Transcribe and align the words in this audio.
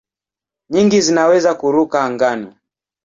Nyingi 0.69 0.99
zinaweza 1.05 1.51
kuruka 1.59 1.97
angani. 2.07 2.49